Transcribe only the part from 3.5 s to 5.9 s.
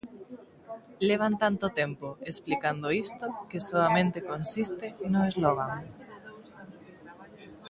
soamente consiste no slogan.